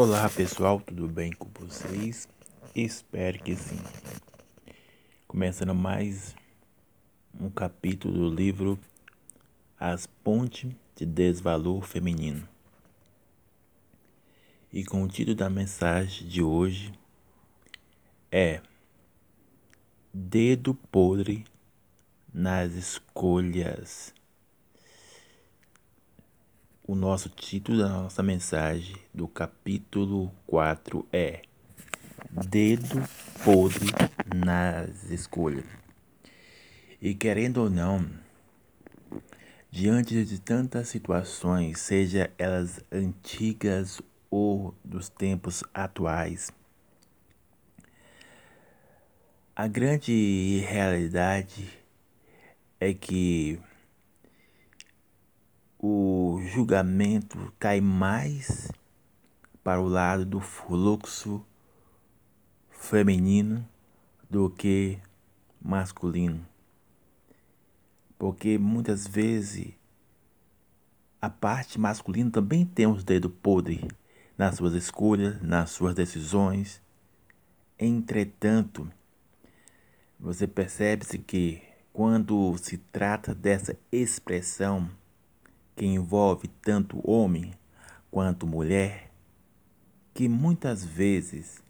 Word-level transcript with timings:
Olá 0.00 0.28
pessoal, 0.28 0.80
tudo 0.80 1.08
bem 1.08 1.32
com 1.32 1.48
vocês? 1.58 2.28
Espero 2.72 3.36
que 3.42 3.56
sim. 3.56 3.80
Começando 5.26 5.74
mais 5.74 6.36
um 7.40 7.50
capítulo 7.50 8.14
do 8.14 8.32
livro 8.32 8.78
As 9.76 10.06
Pontes 10.06 10.70
de 10.94 11.04
Desvalor 11.04 11.82
Feminino. 11.82 12.48
E 14.72 14.84
com 14.84 15.02
o 15.02 15.08
título 15.08 15.34
da 15.34 15.50
mensagem 15.50 16.28
de 16.28 16.44
hoje 16.44 16.92
é 18.30 18.60
Dedo 20.14 20.74
Podre 20.74 21.44
nas 22.32 22.74
Escolhas. 22.74 24.14
O 26.88 26.94
nosso 26.94 27.28
título 27.28 27.76
da 27.76 27.88
nossa 27.90 28.22
mensagem 28.22 28.96
do 29.12 29.28
capítulo 29.28 30.32
4 30.46 31.06
é 31.12 31.42
Dedo 32.30 33.06
podre 33.44 33.90
nas 34.34 35.10
escolhas. 35.10 35.66
E 36.98 37.14
querendo 37.14 37.58
ou 37.58 37.68
não, 37.68 38.08
diante 39.70 40.24
de 40.24 40.40
tantas 40.40 40.88
situações, 40.88 41.78
seja 41.78 42.32
elas 42.38 42.80
antigas 42.90 44.00
ou 44.30 44.74
dos 44.82 45.10
tempos 45.10 45.62
atuais, 45.74 46.50
a 49.54 49.68
grande 49.68 50.64
realidade 50.66 51.68
é 52.80 52.94
que 52.94 53.60
o 55.78 56.40
julgamento 56.42 57.52
cai 57.58 57.80
mais 57.80 58.72
para 59.62 59.80
o 59.80 59.86
lado 59.86 60.24
do 60.24 60.40
fluxo 60.40 61.44
feminino 62.68 63.66
do 64.28 64.50
que 64.50 64.98
masculino. 65.62 66.44
Porque 68.18 68.58
muitas 68.58 69.06
vezes 69.06 69.72
a 71.20 71.30
parte 71.30 71.78
masculina 71.78 72.30
também 72.30 72.66
tem 72.66 72.86
os 72.86 73.04
dedos 73.04 73.32
podres 73.40 73.80
nas 74.36 74.56
suas 74.56 74.74
escolhas, 74.74 75.40
nas 75.40 75.70
suas 75.70 75.94
decisões. 75.94 76.82
Entretanto, 77.78 78.90
você 80.18 80.48
percebe-se 80.48 81.18
que 81.18 81.62
quando 81.92 82.56
se 82.58 82.78
trata 82.78 83.32
dessa 83.32 83.76
expressão 83.92 84.90
que 85.78 85.86
envolve 85.86 86.48
tanto 86.60 87.00
homem 87.08 87.54
quanto 88.10 88.48
mulher, 88.48 89.12
que 90.12 90.28
muitas 90.28 90.84
vezes 90.84 91.62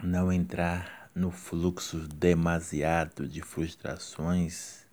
não 0.03 0.33
entrar 0.33 1.11
no 1.15 1.31
fluxo 1.31 2.09
demasiado 2.09 3.29
de 3.29 3.41
frustrações, 3.41 4.85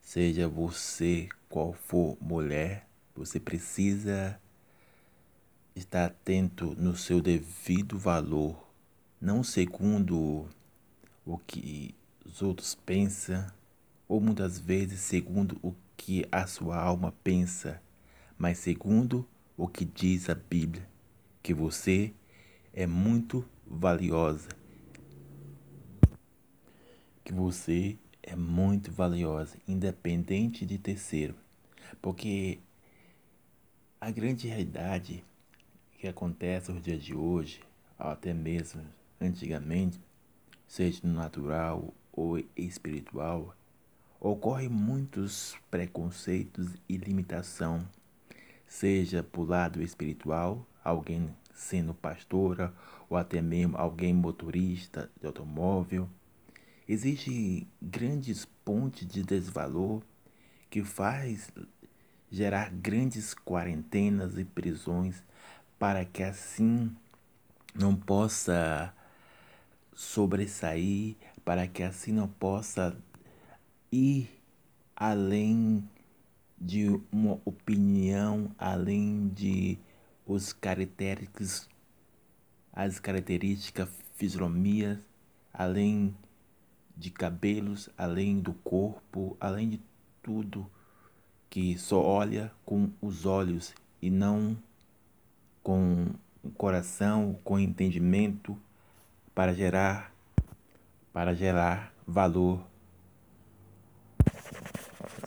seja 0.00 0.46
você 0.46 1.28
qual 1.48 1.72
for 1.72 2.16
mulher, 2.20 2.86
você 3.14 3.40
precisa 3.40 4.40
estar 5.74 6.06
atento 6.06 6.74
no 6.76 6.96
seu 6.96 7.20
devido 7.20 7.98
valor, 7.98 8.68
não 9.20 9.42
segundo 9.42 10.48
o 11.24 11.38
que 11.38 11.94
os 12.24 12.42
outros 12.42 12.74
pensam, 12.74 13.44
ou 14.08 14.20
muitas 14.20 14.58
vezes 14.58 15.00
segundo 15.00 15.58
o 15.62 15.74
que 15.96 16.26
a 16.30 16.46
sua 16.46 16.76
alma 16.76 17.12
pensa, 17.24 17.80
mas 18.40 18.56
segundo 18.56 19.28
o 19.54 19.68
que 19.68 19.84
diz 19.84 20.30
a 20.30 20.34
Bíblia, 20.34 20.88
que 21.42 21.52
você 21.52 22.10
é 22.72 22.86
muito 22.86 23.46
valiosa. 23.66 24.48
Que 27.22 27.34
você 27.34 27.98
é 28.22 28.34
muito 28.34 28.90
valiosa, 28.90 29.58
independente 29.68 30.64
de 30.64 30.78
terceiro. 30.78 31.34
Porque 32.00 32.58
a 34.00 34.10
grande 34.10 34.48
realidade 34.48 35.22
que 35.98 36.08
acontece 36.08 36.72
nos 36.72 36.82
dias 36.82 37.02
de 37.02 37.14
hoje, 37.14 37.60
até 37.98 38.32
mesmo 38.32 38.82
antigamente, 39.20 40.00
seja 40.66 40.98
no 41.04 41.12
natural 41.12 41.92
ou 42.10 42.42
espiritual, 42.56 43.54
ocorre 44.18 44.70
muitos 44.70 45.58
preconceitos 45.70 46.74
e 46.88 46.96
limitação 46.96 47.86
seja 48.70 49.20
por 49.20 49.48
lado 49.48 49.82
espiritual, 49.82 50.64
alguém 50.82 51.28
sendo 51.52 51.92
pastora 51.92 52.72
ou 53.10 53.16
até 53.16 53.42
mesmo 53.42 53.76
alguém 53.76 54.14
motorista 54.14 55.10
de 55.20 55.26
automóvel. 55.26 56.08
Existem 56.88 57.66
grandes 57.82 58.44
pontes 58.64 59.06
de 59.08 59.24
desvalor 59.24 60.00
que 60.70 60.84
faz 60.84 61.50
gerar 62.30 62.70
grandes 62.70 63.34
quarentenas 63.34 64.38
e 64.38 64.44
prisões 64.44 65.20
para 65.76 66.04
que 66.04 66.22
assim 66.22 66.94
não 67.74 67.96
possa 67.96 68.94
sobressair, 69.92 71.16
para 71.44 71.66
que 71.66 71.82
assim 71.82 72.12
não 72.12 72.28
possa 72.28 72.96
ir 73.90 74.30
além 74.94 75.82
de 76.60 77.00
uma 77.10 77.40
opinião 77.44 78.50
além 78.58 79.28
de 79.28 79.78
os 80.26 80.52
característicos, 80.52 81.68
as 82.72 83.00
características, 83.00 83.88
fisionomias, 84.14 84.98
além 85.52 86.14
de 86.96 87.10
cabelos, 87.10 87.88
além 87.96 88.40
do 88.40 88.52
corpo, 88.52 89.36
além 89.40 89.70
de 89.70 89.80
tudo 90.22 90.70
que 91.48 91.76
só 91.78 92.00
olha 92.00 92.52
com 92.64 92.90
os 93.00 93.26
olhos 93.26 93.74
e 94.00 94.10
não 94.10 94.56
com 95.62 96.06
o 96.44 96.50
coração, 96.50 97.38
com 97.42 97.58
entendimento 97.58 98.56
para 99.34 99.52
gerar 99.52 100.12
para 101.12 101.34
gerar 101.34 101.92
valor. 102.06 102.69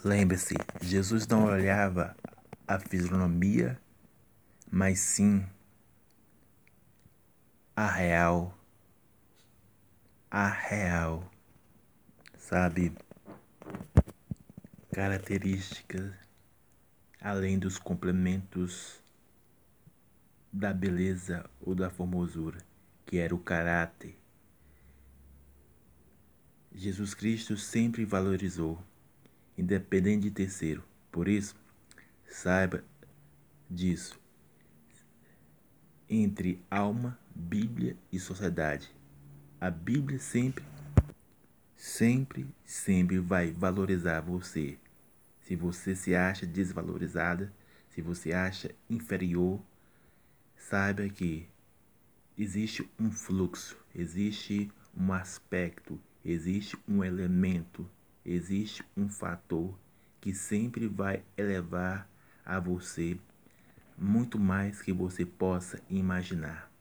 Lembre-se, 0.04 0.54
Jesus 0.82 1.26
não 1.26 1.46
olhava 1.46 2.14
a 2.68 2.78
fisionomia, 2.78 3.80
mas 4.70 5.00
sim 5.00 5.44
a 7.74 7.86
real 7.88 8.56
a 10.30 10.48
real, 10.48 11.30
sabe? 12.36 12.92
Características 14.92 16.12
além 17.20 17.56
dos 17.56 17.78
complementos 17.78 19.00
da 20.52 20.74
beleza 20.74 21.48
ou 21.60 21.74
da 21.74 21.88
formosura, 21.88 22.58
que 23.06 23.16
era 23.16 23.34
o 23.34 23.38
caráter. 23.38 24.18
Jesus 26.74 27.14
Cristo 27.14 27.56
sempre 27.56 28.04
valorizou, 28.04 28.78
independente 29.56 30.22
de 30.24 30.30
terceiro. 30.30 30.82
Por 31.10 31.28
isso, 31.28 31.54
saiba 32.28 32.84
disso. 33.70 34.18
Entre 36.08 36.62
alma, 36.70 37.18
Bíblia 37.34 37.96
e 38.12 38.18
sociedade. 38.18 38.94
A 39.60 39.70
Bíblia 39.70 40.18
sempre, 40.18 40.64
sempre, 41.76 42.46
sempre 42.64 43.18
vai 43.18 43.50
valorizar 43.50 44.20
você. 44.20 44.78
Se 45.40 45.56
você 45.56 45.94
se 45.94 46.14
acha 46.14 46.46
desvalorizada, 46.46 47.52
se 47.90 48.02
você 48.02 48.32
acha 48.32 48.74
inferior, 48.88 49.60
saiba 50.56 51.08
que 51.08 51.48
existe 52.36 52.88
um 52.98 53.10
fluxo, 53.10 53.76
existe 53.94 54.70
um 54.96 55.12
aspecto, 55.12 56.00
existe 56.24 56.76
um 56.88 57.04
elemento, 57.04 57.88
existe 58.24 58.84
um 58.96 59.08
fator 59.08 59.74
que 60.20 60.32
sempre 60.34 60.86
vai 60.86 61.22
elevar 61.36 62.08
a 62.44 62.58
você 62.58 63.18
muito 63.96 64.38
mais 64.38 64.82
que 64.82 64.92
você 64.92 65.24
possa 65.24 65.80
imaginar. 65.88 66.73